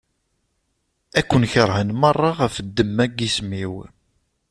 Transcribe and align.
Ad 1.19 1.23
ken-keṛhen 1.27 1.89
meṛṛa 2.01 2.31
ɣef 2.39 2.53
ddemma 2.65 3.05
n 3.09 3.13
yisem-iw. 3.17 3.73